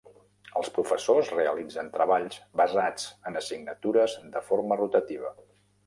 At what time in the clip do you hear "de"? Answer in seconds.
4.37-4.47